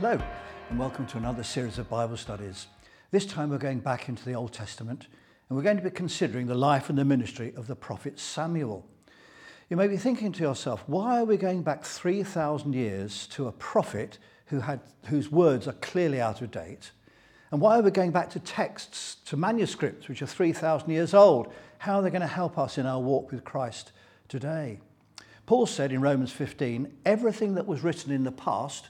[0.00, 0.18] Hello,
[0.70, 2.68] and welcome to another series of Bible studies.
[3.10, 5.08] This time we're going back into the Old Testament
[5.46, 8.86] and we're going to be considering the life and the ministry of the prophet Samuel.
[9.68, 13.52] You may be thinking to yourself, why are we going back 3,000 years to a
[13.52, 14.16] prophet
[14.46, 16.92] who had, whose words are clearly out of date?
[17.50, 21.52] And why are we going back to texts, to manuscripts which are 3,000 years old?
[21.76, 23.92] How are they going to help us in our walk with Christ
[24.28, 24.80] today?
[25.44, 28.88] Paul said in Romans 15, everything that was written in the past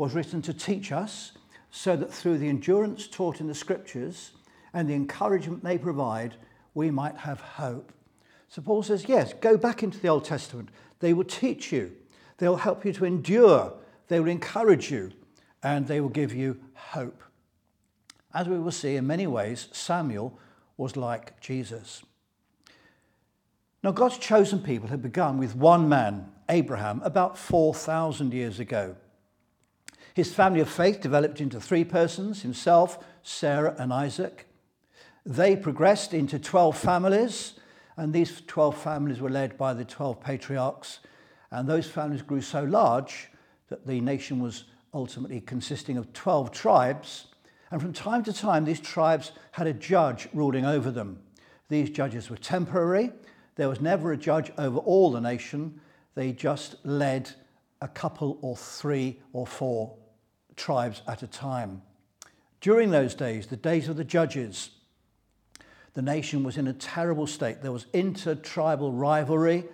[0.00, 1.32] was written to teach us,
[1.70, 4.30] so that through the endurance taught in the scriptures
[4.72, 6.36] and the encouragement they provide,
[6.72, 7.92] we might have hope.
[8.48, 10.70] So Paul says, yes, go back into the Old Testament.
[11.00, 11.92] They will teach you,
[12.38, 13.74] they'll help you to endure,
[14.08, 15.12] they will encourage you,
[15.62, 17.22] and they will give you hope.
[18.32, 20.38] As we will see, in many ways, Samuel
[20.78, 22.02] was like Jesus.
[23.82, 28.96] Now, God's chosen people had begun with one man, Abraham, about 4,000 years ago.
[30.14, 34.46] His family of faith developed into three persons himself, Sarah, and Isaac.
[35.24, 37.54] They progressed into 12 families,
[37.96, 41.00] and these 12 families were led by the 12 patriarchs.
[41.50, 43.28] And those families grew so large
[43.68, 47.26] that the nation was ultimately consisting of 12 tribes.
[47.70, 51.20] And from time to time, these tribes had a judge ruling over them.
[51.68, 53.12] These judges were temporary.
[53.54, 55.80] There was never a judge over all the nation.
[56.14, 57.30] They just led
[57.80, 59.94] a couple or three or four
[60.60, 61.80] tribes at a time.
[62.60, 64.70] During those days, the days of the judges,
[65.94, 67.62] the nation was in a terrible state.
[67.62, 69.64] There was inter-tribal rivalry.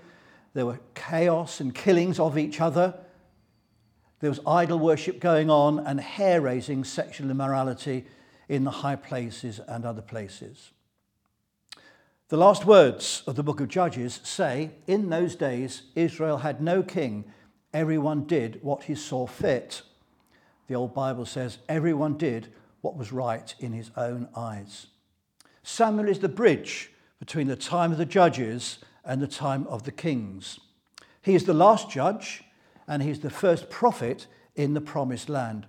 [0.55, 2.95] There were chaos and killings of each other.
[4.21, 8.07] There was idol worship going on and hair raising sexual immorality
[8.49, 10.71] in the high places and other places.
[12.29, 16.85] The last words of the book of Judges say, In those days, Israel had no
[16.85, 17.25] king.
[17.75, 19.83] Everyone did what he saw fit
[20.67, 22.49] the old Bible says, everyone did
[22.81, 24.87] what was right in his own eyes.
[25.63, 29.93] Samuel is the bridge between the time of the judges and the time of the
[29.93, 30.59] kings.
[31.23, 32.45] He is the last judge
[32.87, 35.67] and he's the first prophet in the promised land.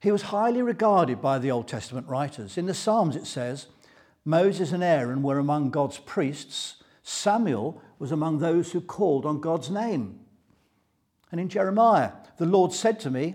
[0.00, 2.56] He was highly regarded by the Old Testament writers.
[2.56, 3.66] In the Psalms, it says,
[4.24, 6.76] Moses and Aaron were among God's priests.
[7.02, 10.20] Samuel was among those who called on God's name.
[11.30, 13.34] And in Jeremiah, the Lord said to me,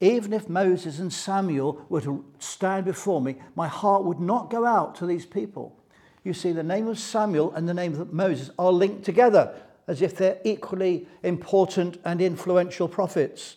[0.00, 4.64] even if Moses and Samuel were to stand before me, my heart would not go
[4.64, 5.76] out to these people.
[6.24, 9.54] You see, the name of Samuel and the name of Moses are linked together
[9.86, 13.56] as if they're equally important and influential prophets.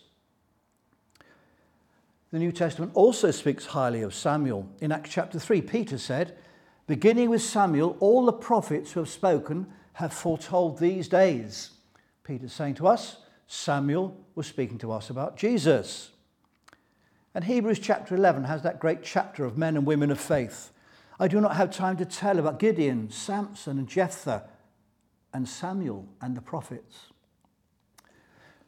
[2.32, 4.68] The New Testament also speaks highly of Samuel.
[4.82, 6.36] In Acts chapter 3, Peter said,
[6.88, 11.72] Beginning with Samuel, all the prophets who have spoken have foretold these days.
[12.24, 13.18] Peter's saying to us,
[13.48, 16.13] Samuel was speaking to us about Jesus.
[17.36, 20.72] And Hebrews chapter 11 has that great chapter of men and women of faith.
[21.20, 24.44] I do not have time to tell about Gideon, Samson, and Jephthah,
[25.34, 27.08] and Samuel and the prophets.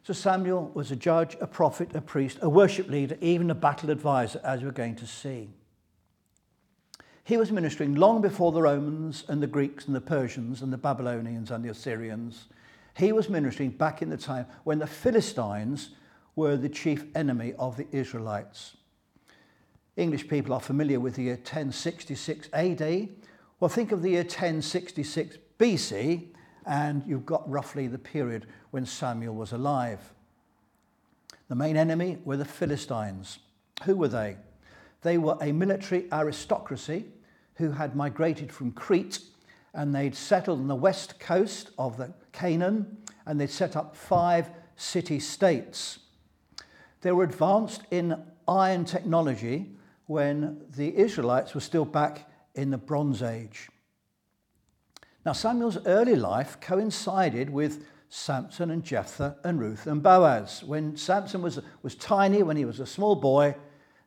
[0.02, 3.90] So Samuel was a judge, a prophet, a priest, a worship leader, even a battle
[3.90, 5.50] advisor, as we're going to see.
[7.24, 10.78] He was ministering long before the Romans and the Greeks and the Persians and the
[10.78, 12.46] Babylonians and the Assyrians.
[12.94, 15.90] He was ministering back in the time when the Philistines
[16.36, 18.76] were the chief enemy of the Israelites.
[19.96, 23.08] English people are familiar with the year 1066 AD.
[23.58, 26.26] Well, think of the year 1066 BC,
[26.66, 30.12] and you've got roughly the period when Samuel was alive.
[31.48, 33.38] The main enemy were the Philistines.
[33.84, 34.36] Who were they?
[35.02, 37.06] They were a military aristocracy
[37.54, 39.20] who had migrated from Crete
[39.72, 44.50] and they'd settled on the west coast of the Canaan and they'd set up five
[44.76, 46.00] city states.
[47.06, 49.70] They were advanced in iron technology
[50.06, 53.68] when the Israelites were still back in the Bronze Age.
[55.24, 60.64] Now, Samuel's early life coincided with Samson and Jephthah and Ruth and Boaz.
[60.64, 63.54] When Samson was, was tiny, when he was a small boy,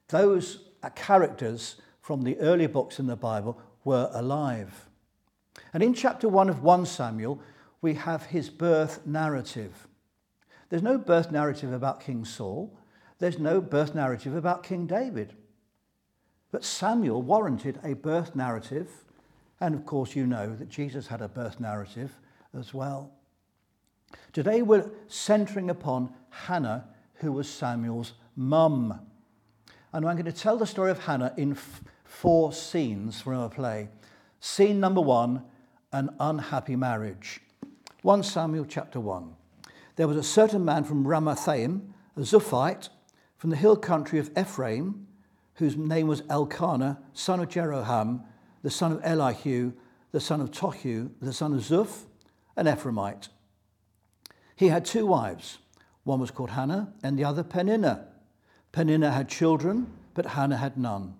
[0.09, 4.89] those uh, characters from the early books in the Bible were alive.
[5.71, 7.41] And in chapter 1 of 1 Samuel,
[7.81, 9.87] we have his birth narrative.
[10.67, 12.75] There's no birth narrative about King Saul.
[13.19, 15.33] There's no birth narrative about King David.
[16.51, 18.89] But Samuel warranted a birth narrative.
[19.59, 22.17] And of course, you know that Jesus had a birth narrative
[22.57, 23.11] as well.
[24.33, 28.99] Today, we're centering upon Hannah, who was Samuel's mum.
[29.93, 33.49] And I'm going to tell the story of Hannah in f- four scenes from a
[33.49, 33.89] play.
[34.39, 35.43] Scene number one
[35.91, 37.41] an unhappy marriage.
[38.03, 39.35] 1 Samuel chapter 1.
[39.95, 42.89] There was a certain man from Ramathaim, a Zuphite,
[43.39, 45.07] from the hill country of Ephraim,
[45.55, 48.21] whose name was Elkanah, son of Jeroham,
[48.63, 49.71] the son of Elihu,
[50.11, 52.03] the son of Tohu, the son of Zuph,
[52.57, 53.29] an Ephraimite.
[54.57, 55.59] He had two wives.
[56.03, 58.07] One was called Hannah, and the other Peninnah.
[58.73, 61.15] Peninnah had children, but Hannah had none.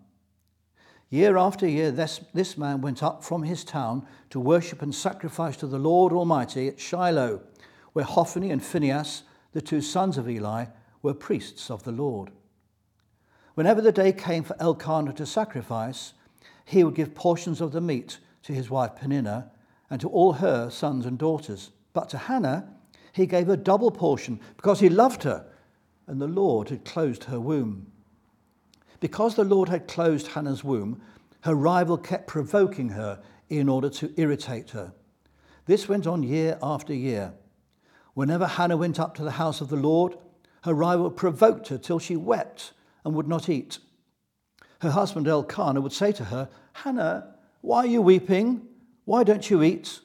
[1.10, 5.56] Year after year, this, this man went up from his town to worship and sacrifice
[5.58, 7.42] to the Lord Almighty at Shiloh,
[7.94, 9.24] where Hophni and Phinehas,
[9.54, 10.66] the two sons of Eli,
[11.02, 12.32] were priests of the Lord.
[13.56, 16.14] Whenever the day came for Elkanah to sacrifice,
[16.66, 19.52] he would give portions of the meat to his wife Peninnah
[19.90, 21.72] and to all her sons and daughters.
[21.94, 22.70] But to Hannah,
[23.12, 25.46] he gave a double portion because he loved her,
[26.08, 27.92] and the Lord had closed her womb.
[29.00, 31.02] Because the Lord had closed Hannah's womb,
[31.42, 34.94] her rival kept provoking her in order to irritate her.
[35.66, 37.34] This went on year after year.
[38.14, 40.18] Whenever Hannah went up to the house of the Lord,
[40.64, 42.74] her rival provoked her till she wept
[43.04, 43.80] and would not eat.
[44.82, 48.68] Her husband Elkanah would say to her, Hannah, why are you weeping?
[49.06, 50.00] Why don't you eat?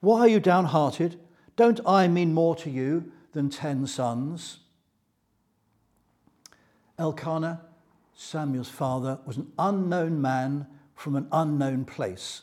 [0.00, 1.18] Why are you downhearted?
[1.56, 4.58] Don't I mean more to you than ten sons?
[6.98, 7.60] Elkanah,
[8.14, 12.42] Samuel's father, was an unknown man from an unknown place.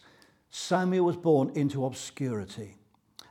[0.51, 2.75] Samuel was born into obscurity.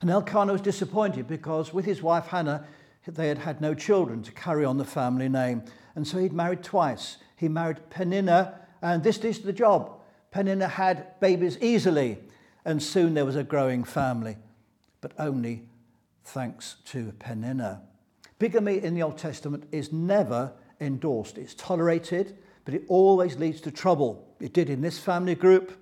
[0.00, 2.66] And Elkanah was disappointed because with his wife Hannah,
[3.06, 5.62] they had had no children to carry on the family name.
[5.96, 7.16] And so he'd married twice.
[7.37, 10.00] He married Penina, and this is the job.
[10.32, 12.19] Penina had babies easily,
[12.64, 14.37] and soon there was a growing family,
[15.00, 15.64] but only
[16.25, 17.81] thanks to Penina.
[18.38, 21.38] Bigamy in the Old Testament is never endorsed.
[21.38, 24.34] It's tolerated, but it always leads to trouble.
[24.40, 25.72] It did in this family group.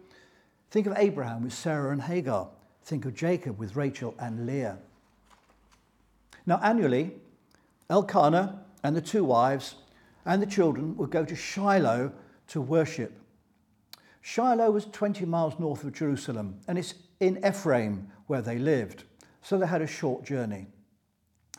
[0.70, 2.49] Think of Abraham with Sarah and Hagar.
[2.84, 4.78] Think of Jacob with Rachel and Leah.
[6.50, 7.12] Now, annually,
[7.88, 9.76] Elkanah and the two wives
[10.26, 12.11] and the children would go to Shiloh
[12.49, 13.12] to worship.
[14.20, 19.05] Shiloh was 20 miles north of Jerusalem, and it's in Ephraim where they lived,
[19.43, 20.67] so they had a short journey.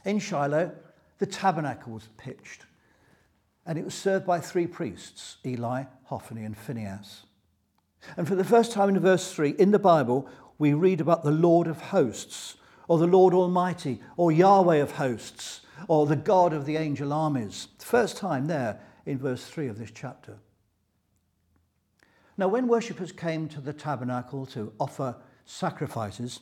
[0.03, 0.73] In Shiloh,
[1.19, 2.65] the tabernacle was pitched,
[3.65, 7.23] and it was served by three priests Eli, Hophni, and Phinehas.
[8.17, 10.27] And for the first time in verse 3 in the Bible,
[10.57, 12.57] we read about the Lord of hosts,
[12.91, 17.69] or the Lord Almighty, or Yahweh of hosts, or the God of the angel armies.
[17.79, 20.39] First time there in verse 3 of this chapter.
[22.37, 25.15] Now, when worshippers came to the tabernacle to offer
[25.45, 26.41] sacrifices,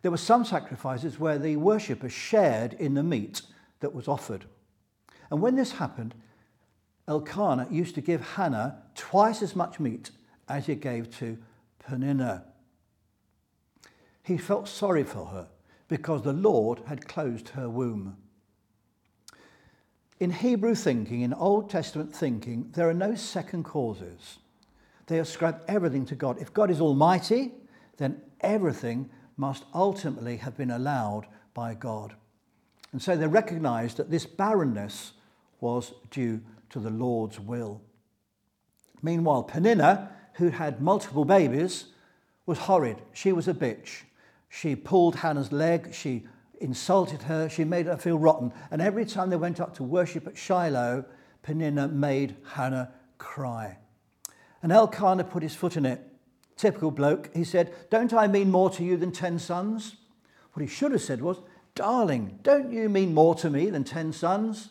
[0.00, 3.42] there were some sacrifices where the worshipper shared in the meat
[3.80, 4.46] that was offered.
[5.30, 6.14] And when this happened,
[7.06, 10.12] Elkanah used to give Hannah twice as much meat
[10.48, 11.36] as he gave to
[11.78, 12.46] Peninnah.
[14.22, 15.48] He felt sorry for her
[15.88, 18.16] because the Lord had closed her womb.
[20.20, 24.38] In Hebrew thinking, in Old Testament thinking, there are no second causes.
[25.06, 26.40] They ascribe everything to God.
[26.40, 27.52] If God is almighty,
[27.98, 32.14] then everything must ultimately have been allowed by God.
[32.92, 35.12] And so they recognized that this barrenness
[35.60, 36.40] was due
[36.70, 37.80] to the Lord's will.
[39.02, 41.86] Meanwhile, Peninnah, who had multiple babies,
[42.46, 43.02] was horrid.
[43.12, 44.02] She was a bitch.
[44.60, 46.22] She pulled Hannah's leg, she
[46.60, 48.52] insulted her, she made her feel rotten.
[48.70, 51.04] And every time they went up to worship at Shiloh,
[51.42, 53.78] Peninnah made Hannah cry.
[54.62, 56.00] And Elkanah put his foot in it.
[56.56, 57.34] Typical bloke.
[57.34, 59.96] He said, Don't I mean more to you than ten sons?
[60.52, 61.40] What he should have said was,
[61.74, 64.70] Darling, don't you mean more to me than ten sons?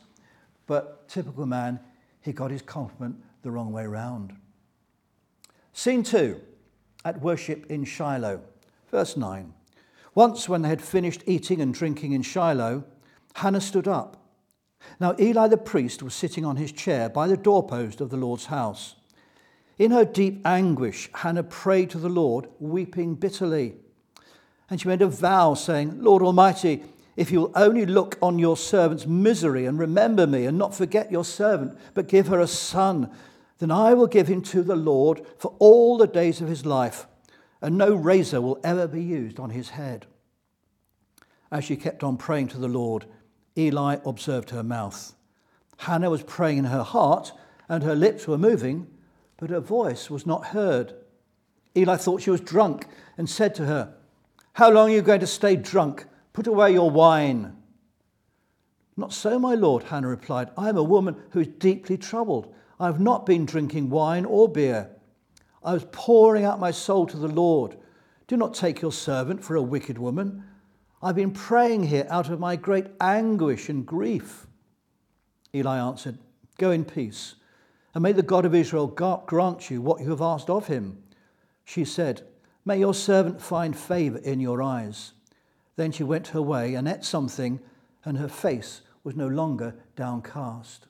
[0.65, 1.81] But typical man,
[2.21, 4.33] he got his compliment the wrong way round.
[5.73, 6.39] Scene two
[7.03, 8.39] at worship in Shiloh,
[8.89, 9.53] verse 9.
[10.15, 12.83] Once, when they had finished eating and drinking in Shiloh,
[13.35, 14.17] Hannah stood up.
[14.99, 18.45] Now, Eli the priest was sitting on his chair by the doorpost of the Lord's
[18.45, 18.95] house.
[19.77, 23.75] In her deep anguish, Hannah prayed to the Lord, weeping bitterly.
[24.69, 26.83] And she made a vow, saying, Lord Almighty,
[27.15, 31.11] if you will only look on your servant's misery and remember me and not forget
[31.11, 33.09] your servant, but give her a son,
[33.59, 37.07] then I will give him to the Lord for all the days of his life,
[37.63, 40.05] and no razor will ever be used on his head.
[41.51, 43.05] As she kept on praying to the Lord,
[43.57, 45.15] Eli observed her mouth.
[45.77, 47.31] Hannah was praying in her heart,
[47.67, 48.87] and her lips were moving
[49.43, 50.93] but her voice was not heard.
[51.75, 53.93] Eli thought she was drunk and said to her,
[54.53, 56.05] How long are you going to stay drunk?
[56.31, 57.57] Put away your wine.
[58.95, 60.49] Not so, my lord, Hannah replied.
[60.57, 62.55] I am a woman who is deeply troubled.
[62.79, 64.89] I have not been drinking wine or beer.
[65.63, 67.77] I was pouring out my soul to the Lord.
[68.27, 70.43] Do not take your servant for a wicked woman.
[71.01, 74.47] I've been praying here out of my great anguish and grief.
[75.53, 76.17] Eli answered,
[76.57, 77.35] Go in peace,
[77.93, 81.03] and may the God of Israel grant you what you have asked of him.
[81.65, 82.21] She said,
[82.65, 85.13] May your servant find favor in your eyes.
[85.75, 87.59] Then she went her way and ate something,
[88.05, 90.87] and her face was no longer downcast.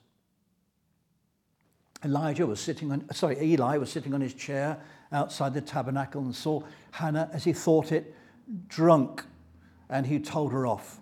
[2.04, 4.78] Elijah was sitting on, sorry, Eli was sitting on his chair
[5.12, 8.14] outside the tabernacle and saw Hannah, as he thought it,
[8.68, 9.24] drunk,
[9.88, 11.00] and he told her off.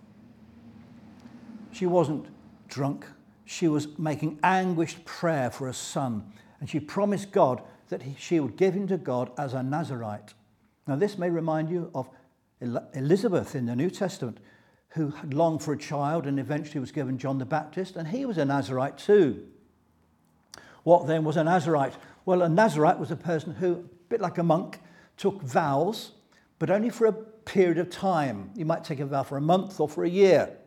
[1.71, 2.27] She wasn't
[2.67, 3.05] drunk,
[3.45, 8.39] she was making anguished prayer for a son, and she promised God that he, she
[8.39, 10.33] would give him to God as a Nazarite.
[10.87, 12.09] Now, this may remind you of
[12.93, 14.37] Elizabeth in the New Testament,
[14.89, 18.25] who had longed for a child and eventually was given John the Baptist, and he
[18.25, 19.47] was a Nazarite too.
[20.83, 21.95] What then was a Nazarite?
[22.25, 24.79] Well, a Nazarite was a person who, a bit like a monk,
[25.17, 26.11] took vows,
[26.59, 28.51] but only for a period of time.
[28.55, 30.57] You might take a vow for a month or for a year.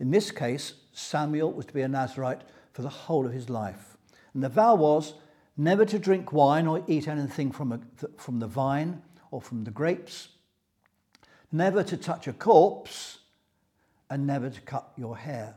[0.00, 3.96] In this case, Samuel was to be a Nazarite for the whole of his life.
[4.34, 5.14] And the vow was
[5.56, 7.80] never to drink wine or eat anything from, a,
[8.18, 10.28] from the vine or from the grapes,
[11.50, 13.18] never to touch a corpse,
[14.10, 15.54] and never to cut your hair.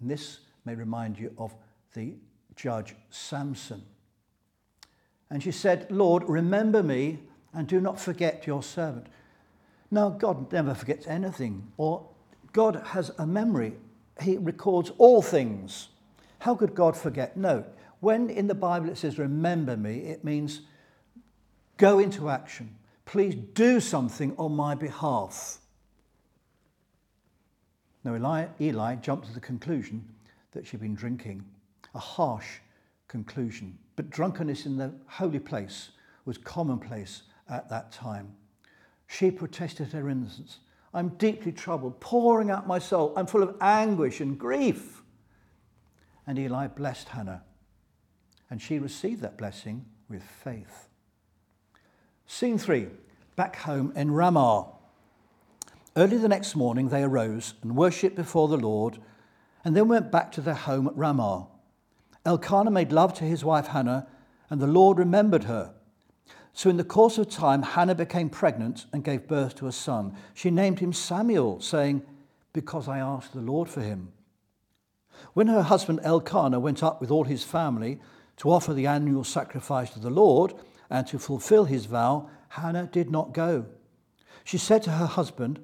[0.00, 1.54] And this may remind you of
[1.94, 2.14] the
[2.62, 3.82] judge Samson.
[5.28, 7.18] And she said, Lord, remember me
[7.52, 9.08] and do not forget your servant.
[9.90, 12.06] Now, God never forgets anything, or
[12.52, 13.72] God has a memory.
[14.20, 15.88] He records all things.
[16.38, 17.36] How could God forget?
[17.36, 17.64] No.
[17.98, 20.60] When in the Bible it says, remember me, it means
[21.78, 22.76] go into action.
[23.06, 25.58] Please do something on my behalf.
[28.04, 30.04] Now, Eli, Eli jumped to the conclusion
[30.52, 31.44] that she'd been drinking,
[31.94, 32.58] a harsh
[33.08, 33.78] conclusion.
[33.96, 35.90] But drunkenness in the holy place
[36.24, 38.34] was commonplace at that time.
[39.06, 40.58] She protested her innocence.
[40.94, 43.12] I'm deeply troubled, pouring out my soul.
[43.16, 45.02] I'm full of anguish and grief.
[46.26, 47.42] And Eli blessed Hannah,
[48.48, 50.88] and she received that blessing with faith.
[52.26, 52.86] Scene three,
[53.34, 54.68] back home in Ramah.
[55.96, 58.98] Early the next morning, they arose and worshipped before the Lord,
[59.64, 61.48] and then went back to their home at Ramah.
[62.24, 64.06] Elkanah made love to his wife Hannah,
[64.48, 65.74] and the Lord remembered her.
[66.52, 70.14] So, in the course of time, Hannah became pregnant and gave birth to a son.
[70.34, 72.02] She named him Samuel, saying,
[72.52, 74.12] Because I asked the Lord for him.
[75.32, 78.00] When her husband Elkanah went up with all his family
[78.36, 80.54] to offer the annual sacrifice to the Lord
[80.90, 83.66] and to fulfill his vow, Hannah did not go.
[84.44, 85.58] She said to her husband,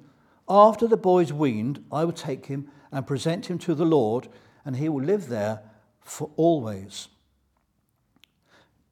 [0.47, 4.27] After the boy is weaned, I will take him and present him to the Lord,
[4.65, 5.61] and he will live there
[6.01, 7.07] for always.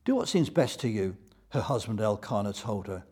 [0.06, 1.18] Do what seems best to you
[1.50, 3.04] her husband Elkanah told her.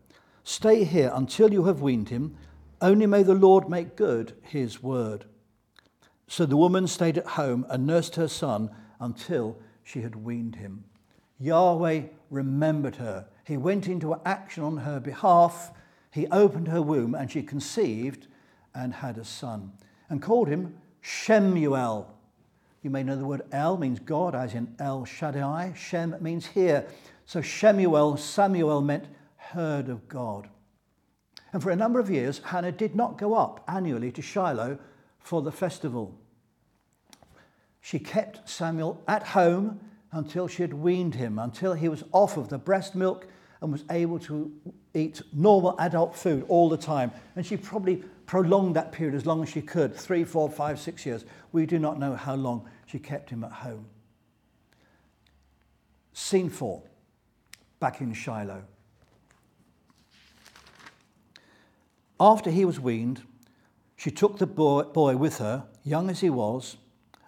[0.44, 2.38] Stay here until you have weaned him.
[2.82, 5.25] Only may the Lord make good his word.
[6.28, 10.84] So the woman stayed at home and nursed her son until she had weaned him.
[11.40, 13.28] Yahweh remembered her.
[13.46, 15.72] He went into action on her behalf.
[16.12, 18.28] He opened her womb and she conceived
[18.74, 19.74] and had a son
[20.10, 22.14] and called him Shemuel.
[22.86, 25.74] You may know the word El means God, as in El Shaddai.
[25.75, 26.86] Shem means here.
[27.25, 30.48] So Shemuel, Samuel meant heard of God.
[31.51, 34.77] And for a number of years, Hannah did not go up annually to Shiloh
[35.18, 36.15] for the festival.
[37.82, 39.80] She kept Samuel at home
[40.12, 43.25] until she had weaned him, until he was off of the breast milk
[43.62, 44.51] and was able to
[44.94, 47.12] eat normal adult food all the time.
[47.36, 51.05] And she probably prolonged that period as long as she could three, four, five, six
[51.05, 51.25] years.
[51.51, 53.86] We do not know how long she kept him at home.
[56.13, 56.84] Scene four
[57.79, 58.63] back in Shiloh.
[62.20, 63.24] After he was weaned,
[63.96, 66.77] she took the boy with her, young as he was,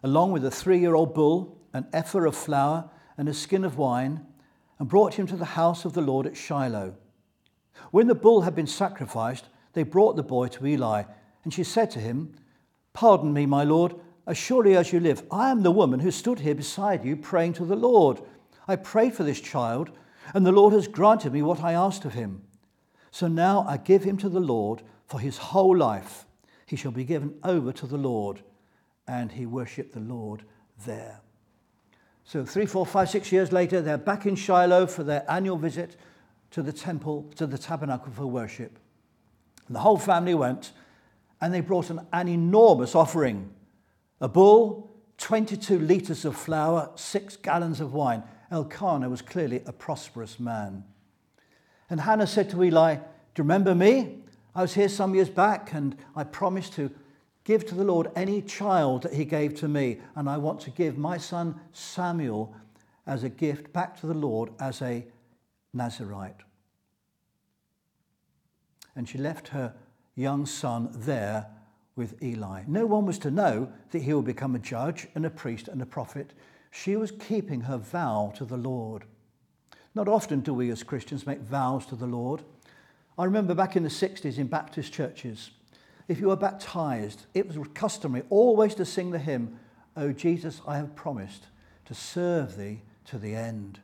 [0.04, 3.78] along with a three year old bull, an ephah of flour, and a skin of
[3.78, 4.26] wine,
[4.80, 6.96] and brought him to the house of the Lord at Shiloh.
[7.92, 9.46] When the bull had been sacrificed,
[9.78, 11.04] they brought the boy to Eli,
[11.44, 12.34] and she said to him,
[12.94, 13.94] Pardon me, my Lord,
[14.26, 17.54] as surely as you live, I am the woman who stood here beside you praying
[17.54, 18.20] to the Lord.
[18.68, 19.92] I prayed for this child
[20.34, 22.42] and the Lord has granted me what I asked of him.
[23.12, 26.26] So now I give him to the Lord for his whole life.
[26.66, 28.42] He shall be given over to the Lord.
[29.08, 30.44] And he worshipped the Lord
[30.86, 31.22] there.
[32.24, 35.96] So, three, four, five, six years later, they're back in Shiloh for their annual visit
[36.52, 38.80] to the temple, to the tabernacle for worship.
[39.68, 40.72] And the whole family went,
[41.42, 43.52] and they brought an, an enormous offering
[44.20, 48.24] a bull, 22 litres of flour, six gallons of wine.
[48.52, 50.84] Elkanah was clearly a prosperous man.
[51.90, 53.02] And Hannah said to Eli, Do
[53.38, 54.20] you remember me?
[54.56, 56.90] I was here some years back and I promised to
[57.44, 60.70] give to the Lord any child that he gave to me, and I want to
[60.70, 62.54] give my son Samuel
[63.06, 65.06] as a gift back to the Lord as a
[65.74, 66.42] Nazarite.
[68.98, 69.74] And she left her
[70.16, 71.46] young son there
[71.96, 72.64] with Eli.
[72.68, 75.82] No one was to know that he would become a judge and a priest and
[75.84, 76.34] a prophet.
[76.72, 79.06] She was keeping her vow to the Lord.
[79.94, 82.42] Not often do we as Christians make vows to the Lord.
[83.20, 85.52] I remember back in the 60s in Baptist churches,
[86.08, 89.60] if you were baptized, it was customary always to sing the hymn,
[89.96, 91.46] Oh Jesus, I have promised
[91.86, 93.80] to serve thee to the end.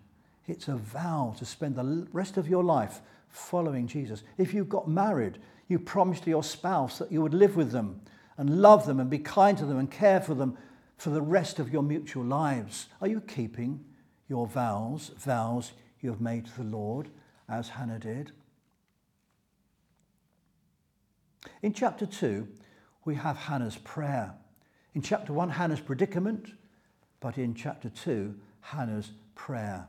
[0.47, 3.01] It's a vow to spend the rest of your life
[3.33, 4.23] following Jesus.
[4.37, 8.01] If you got married, you promised to your spouse that you would live with them
[8.37, 10.57] and love them and be kind to them and care for them
[10.97, 12.87] for the rest of your mutual lives.
[13.01, 13.83] Are you keeping
[14.29, 17.09] your vows, vows you have made to the Lord,
[17.49, 18.31] as Hannah did?
[21.61, 22.47] In chapter 2,
[23.05, 24.33] we have Hannah's prayer.
[24.93, 26.53] In chapter 1, Hannah's predicament,
[27.19, 29.87] but in chapter 2, Hannah's prayer.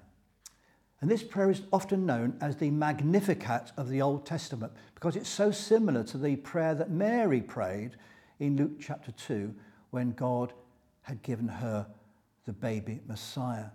[1.05, 5.29] And this prayer is often known as the Magnificat of the Old Testament because it's
[5.29, 7.97] so similar to the prayer that Mary prayed
[8.41, 9.55] in Luke chapter 2
[9.91, 10.55] when God
[11.03, 11.87] had given her
[12.47, 13.67] the baby Messiah.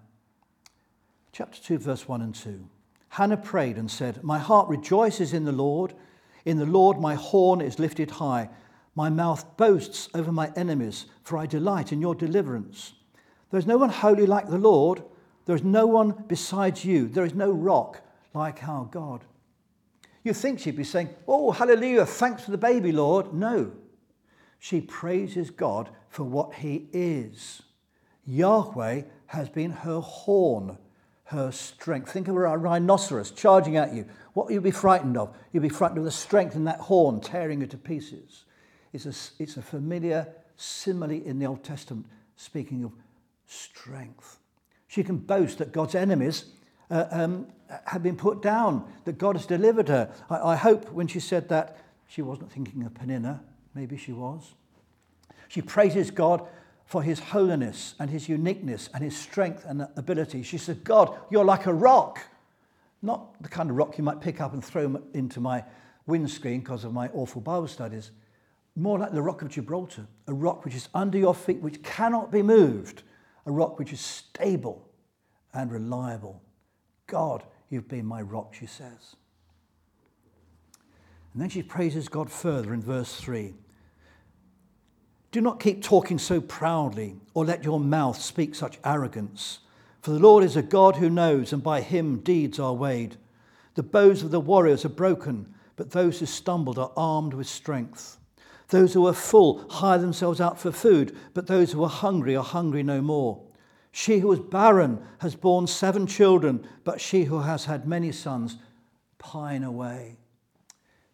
[1.32, 2.68] Chapter 2, verse 1 and 2.
[3.10, 5.94] Hannah prayed and said, My heart rejoices in the Lord.
[6.46, 8.50] In the Lord my horn is lifted high.
[8.96, 12.94] My mouth boasts over my enemies, for I delight in your deliverance.
[13.52, 15.04] There is no one holy like the Lord.
[15.50, 17.08] There is no one besides you.
[17.08, 18.02] There is no rock
[18.36, 19.26] like our God.
[20.24, 23.34] You think she'd be saying, Oh, hallelujah, thanks for the baby, Lord.
[23.34, 23.72] No.
[24.60, 27.64] She praises God for what he is.
[28.28, 30.78] Yahweh has been her horn,
[31.24, 32.12] her strength.
[32.12, 34.06] Think of a rhinoceros charging at you.
[34.34, 35.36] What will you be frightened of?
[35.52, 38.46] You'll be frightened of the strength in that horn tearing you to pieces.
[38.94, 40.28] It's a, it's a familiar
[40.58, 42.92] simile in the Old Testament speaking of
[43.48, 44.40] strength.
[44.90, 46.46] She can boast that God's enemies
[46.90, 47.48] uh, um,
[47.86, 50.12] have been put down, that God has delivered her.
[50.30, 53.42] I, I hope when she said that, she wasn't thinking of Peninnah.
[53.76, 54.56] Maybe she was.
[55.48, 56.48] She praises God
[56.86, 60.42] for his holiness and his uniqueness and his strength and ability.
[60.42, 62.20] She said, God, you're like a rock.
[63.04, 65.64] Not the kind of rock you might pick up and throw into my
[66.08, 68.10] windscreen because of my awful Bible studies.
[68.76, 72.32] More like the rock of Gibraltar, a rock which is under your feet, which cannot
[72.32, 73.04] be moved,
[73.46, 74.88] a rock which is stable
[75.54, 76.42] and reliable.
[77.08, 79.16] God, you've been my rock, she says.
[81.34, 83.54] And then she praises God further in verse 3.
[85.32, 89.60] Do not keep talking so proudly, or let your mouth speak such arrogance.
[90.02, 93.18] For the Lord is a God who knows, and by him deeds are weighed.
[93.76, 98.19] The bows of the warriors are broken, but those who stumbled are armed with strength.
[98.70, 102.44] Those who are full hire themselves out for food, but those who are hungry are
[102.44, 103.42] hungry no more.
[103.92, 108.58] She who was barren has borne seven children, but she who has had many sons
[109.18, 110.18] pine away.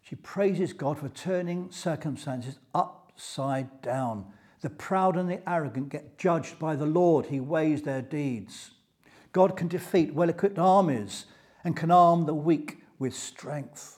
[0.02, 4.26] She praises God for turning circumstances upside down.
[4.60, 8.72] The proud and the arrogant get judged by the Lord, He weighs their deeds.
[9.32, 11.26] God can defeat well equipped armies
[11.64, 13.95] and can arm the weak with strength.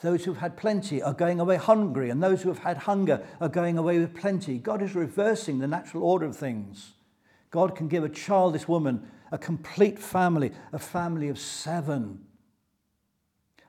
[0.00, 3.48] Those who've had plenty are going away hungry, and those who have had hunger are
[3.48, 4.58] going away with plenty.
[4.58, 6.92] God is reversing the natural order of things.
[7.50, 12.20] God can give a childless woman a complete family, a family of seven.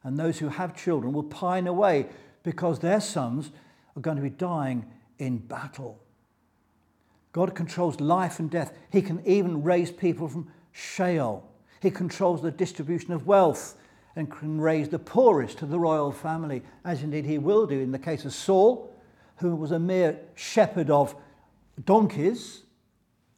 [0.04, 2.08] And those who have children will pine away
[2.44, 3.52] because their sons
[3.96, 4.86] are going to be dying
[5.20, 6.02] in battle.
[7.32, 8.74] God controls life and death.
[8.92, 11.48] He can even raise people from Sheol.
[11.82, 13.76] He controls the distribution of wealth
[14.16, 17.92] and can raise the poorest to the royal family, as indeed he will do in
[17.92, 18.94] the case of Saul,
[19.38, 21.16] who was a mere shepherd of
[21.86, 22.64] donkeys,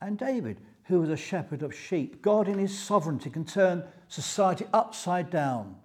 [0.02, 2.22] and David, who was a shepherd of sheep.
[2.22, 5.76] God, in his sovereignty, can turn society upside down.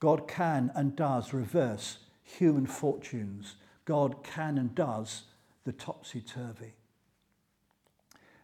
[0.00, 3.56] God can and does reverse human fortunes.
[3.84, 5.22] God can and does
[5.64, 6.74] the topsy turvy.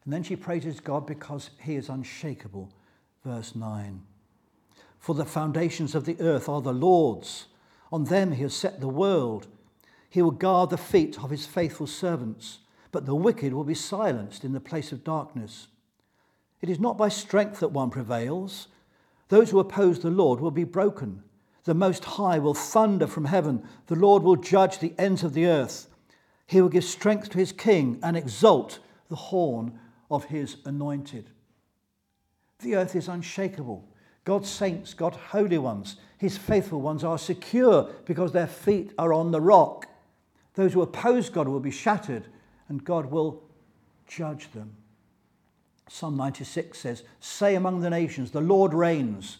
[0.04, 2.72] And then she praises God because he is unshakable.
[3.24, 4.02] Verse 9.
[5.02, 7.46] For the foundations of the earth are the Lord's.
[7.90, 9.48] On them he has set the world.
[10.08, 12.60] He will guard the feet of his faithful servants,
[12.92, 15.66] but the wicked will be silenced in the place of darkness.
[16.60, 18.68] It is not by strength that one prevails.
[19.26, 21.24] Those who oppose the Lord will be broken.
[21.64, 23.66] The Most High will thunder from heaven.
[23.88, 25.88] The Lord will judge the ends of the earth.
[26.46, 29.80] He will give strength to his king and exalt the horn
[30.12, 31.30] of his anointed.
[32.60, 33.88] The earth is unshakable.
[34.24, 39.32] God's saints, God's holy ones, his faithful ones are secure because their feet are on
[39.32, 39.86] the rock.
[40.54, 42.26] Those who oppose God will be shattered,
[42.68, 43.42] and God will
[44.06, 44.76] judge them.
[45.88, 49.38] Psalm 96 says, Say among the nations, the Lord reigns.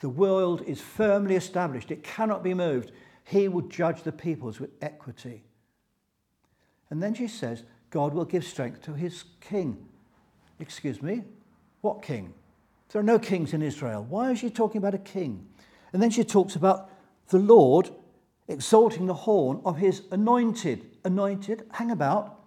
[0.00, 2.92] The world is firmly established, it cannot be moved.
[3.24, 5.44] He will judge the peoples with equity.
[6.90, 9.86] And then she says, God will give strength to his king.
[10.58, 11.22] Excuse me,
[11.82, 12.34] what king?
[12.92, 14.04] There are no kings in Israel.
[14.06, 15.46] Why is she talking about a king?
[15.92, 16.90] And then she talks about
[17.28, 17.90] the Lord
[18.48, 20.84] exalting the horn of his anointed.
[21.02, 22.40] Anointed, hang about.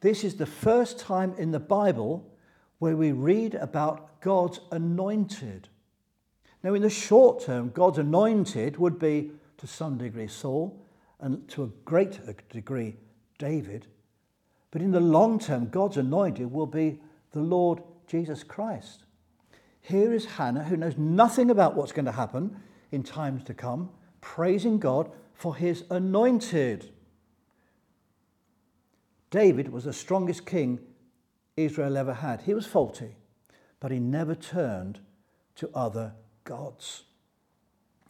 [0.00, 2.30] This is the first time in the Bible
[2.78, 5.68] where we read about God's anointed.
[6.62, 10.82] Now, in the short term, God's anointed would be to some degree Saul
[11.20, 12.96] and to a greater degree
[13.38, 13.86] David.
[14.70, 17.00] But in the long term, God's anointed will be
[17.32, 19.03] the Lord Jesus Christ.
[19.84, 22.56] Here is Hannah, who knows nothing about what's going to happen
[22.90, 23.90] in times to come,
[24.22, 26.90] praising God for his anointed.
[29.30, 30.80] David was the strongest king
[31.58, 32.40] Israel ever had.
[32.40, 33.16] He was faulty,
[33.78, 35.00] but he never turned
[35.56, 37.02] to other gods.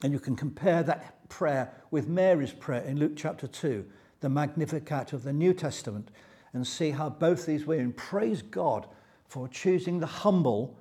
[0.01, 3.85] And you can compare that prayer with Mary's prayer in Luke chapter 2,
[4.21, 6.13] the Magnificat of the New Testament,
[6.53, 8.87] and see how both these women praise God
[9.27, 10.79] for choosing the humble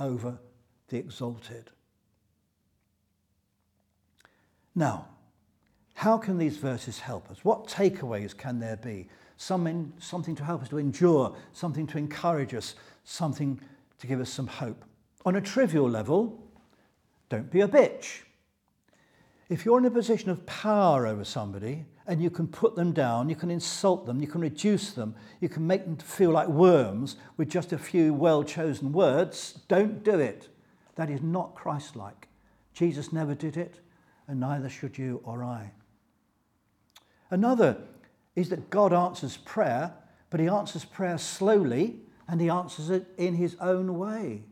[0.00, 0.38] over
[0.88, 1.70] the exalted.
[4.74, 5.08] Now,
[5.94, 7.44] how can these verses help us?
[7.44, 9.08] What takeaways can there be?
[9.36, 13.60] Something, to help us to endure, something to encourage us, something
[13.98, 14.84] to give us some hope.
[15.24, 16.42] On a trivial level,
[17.28, 18.22] don't be a bitch.
[19.48, 23.28] If you're in a position of power over somebody and you can put them down,
[23.28, 27.14] you can insult them, you can reduce them, you can make them feel like worms
[27.36, 30.48] with just a few well chosen words, don't do it.
[30.96, 32.26] That is not Christ like.
[32.74, 33.76] Jesus never did it,
[34.26, 35.70] and neither should you or I.
[37.30, 37.76] Another
[38.34, 39.94] is that God answers prayer,
[40.30, 44.42] but he answers prayer slowly and he answers it in his own way.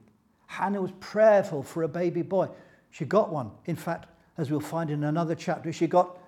[0.46, 2.50] Hannah was prayerful for a baby boy.
[2.90, 3.50] She got one.
[3.64, 6.18] In fact, as we'll find in another chapter, she got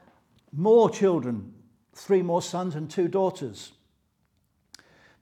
[0.52, 1.52] more children,
[1.94, 3.72] three more sons and two daughters.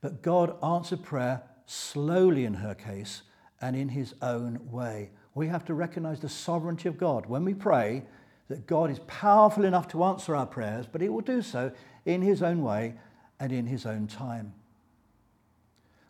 [0.00, 3.22] But God answered prayer slowly in her case
[3.60, 5.10] and in his own way.
[5.34, 7.26] We have to recognize the sovereignty of God.
[7.26, 8.04] When we pray,
[8.48, 11.70] that God is powerful enough to answer our prayers, but he will do so
[12.06, 12.94] in his own way
[13.38, 14.54] and in his own time.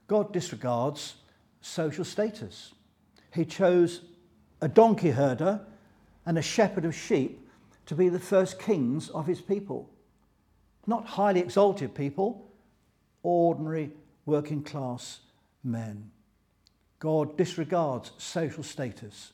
[0.06, 1.16] God disregards
[1.60, 2.74] social status.
[3.34, 4.02] He chose
[4.60, 5.60] a donkey herder
[6.24, 7.47] and a shepherd of sheep
[7.88, 9.88] to be the first kings of his people.
[10.86, 12.50] Not highly exalted people,
[13.22, 13.92] ordinary
[14.26, 15.20] working class
[15.64, 16.10] men.
[16.98, 19.32] God disregards social status.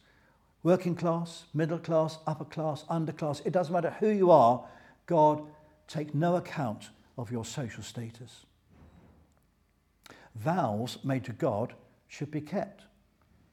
[0.62, 4.64] Working class, middle class, upper class, underclass, it doesn't matter who you are,
[5.06, 5.42] God
[5.88, 8.46] takes no account of your social status.
[10.36, 11.74] Vows made to God
[12.06, 12.84] should be kept.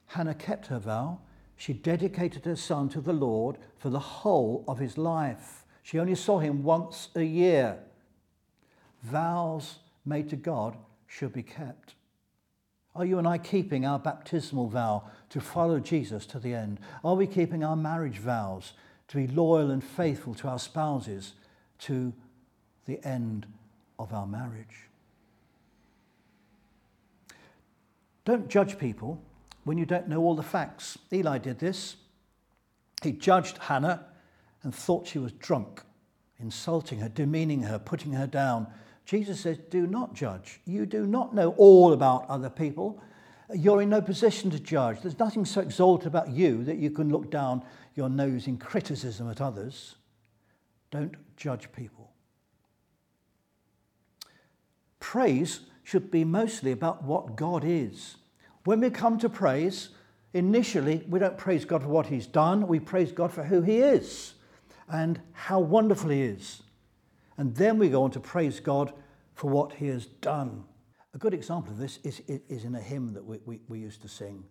[0.06, 1.20] Hannah kept her vow
[1.62, 5.63] she dedicated her son to the Lord for the whole of his life.
[5.84, 7.78] She only saw him once a year.
[9.04, 11.93] Vows made to God should be kept.
[12.95, 16.80] Are you and I keeping our baptismal vow to follow Jesus to the end?
[17.04, 18.74] Are we keeping our marriage vows
[19.10, 21.34] to be loyal and faithful to our spouses
[21.82, 22.12] to
[22.88, 23.45] the end
[24.00, 24.89] of our marriage?
[28.26, 29.21] Don't judge people
[29.63, 30.97] when you don't know all the facts.
[31.12, 31.97] Eli did this.
[33.02, 34.06] He judged Hannah
[34.63, 35.82] and thought she was drunk,
[36.39, 38.67] insulting her, demeaning her, putting her down.
[39.06, 40.60] Jesus says, Do not judge.
[40.65, 43.02] You do not know all about other people.
[43.54, 45.02] You're in no position to judge.
[45.02, 47.63] There's nothing so exalted about you that you can look down
[47.95, 49.95] your nose in criticism at others.
[50.91, 52.12] Don't judge people.
[55.00, 58.15] Praise should be mostly about what God is.
[58.63, 59.89] When we come to praise,
[60.34, 63.78] initially we don't praise God for what He's done, we praise God for who He
[63.78, 64.34] is
[64.88, 66.62] and how wonderful He is.
[67.38, 68.93] And then we go on to praise God
[69.34, 70.63] for what He has done.
[71.13, 74.02] A good example of this is, is in a hymn that we, we, we used
[74.04, 74.43] to sing.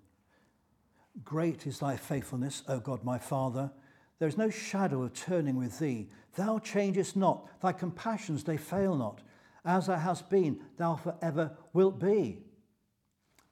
[1.24, 3.70] Great is thy faithfulness, O God my Father.
[4.18, 6.08] There is no shadow of turning with thee.
[6.36, 9.22] Thou changest not, thy compassions they fail not.
[9.64, 12.38] As thou hast been, thou forever wilt be.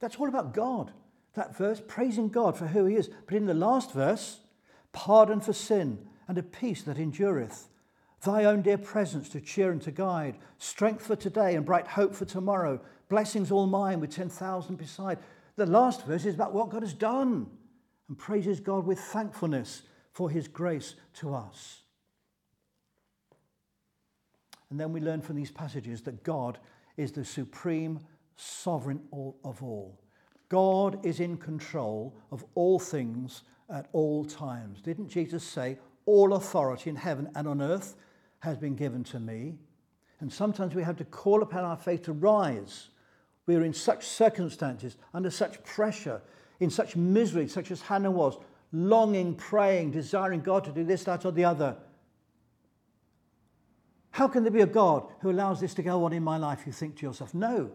[0.01, 0.93] That's all about God.
[1.35, 3.11] That verse, praising God for who he is.
[3.27, 4.41] But in the last verse,
[4.93, 7.69] pardon for sin and a peace that endureth.
[8.25, 12.15] Thy own dear presence to cheer and to guide, strength for today and bright hope
[12.15, 15.19] for tomorrow, blessings all mine with 10,000 beside.
[15.57, 17.47] The last verse is about what God has done
[18.09, 19.83] and praises God with thankfulness
[20.13, 21.83] for his grace to us.
[24.71, 26.59] And then we learn from these passages that God
[26.97, 28.01] is the supreme
[28.39, 29.99] sovereign of all.
[30.49, 34.81] God is in control of all things at all times.
[34.81, 37.97] Didn't Jesus say, All authority in heaven and on earth
[38.41, 39.59] has been given to me?
[40.21, 42.89] And sometimes we have to call upon our faith to rise.
[43.47, 46.23] We are in such circumstances, under such pressure,
[46.61, 48.39] in such misery, such as Hannah was,
[48.73, 51.77] longing, praying, desiring God to do this, that, or the other.
[54.11, 56.63] How can there be a God who allows this to go on in my life?
[56.67, 57.71] You think to yourself, no.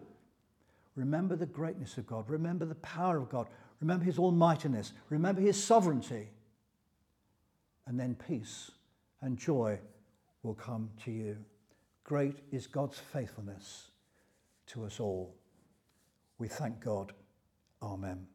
[0.96, 2.30] Remember the greatness of God.
[2.30, 3.48] Remember the power of God.
[3.82, 4.94] Remember his almightiness.
[5.10, 6.30] Remember his sovereignty.
[7.86, 8.72] And then peace
[9.22, 9.80] and joy
[10.44, 11.38] will come to you.
[12.04, 13.92] Great is God's faithfulness
[14.68, 15.36] to us all.
[16.38, 17.14] We thank God.
[17.82, 18.28] Amen.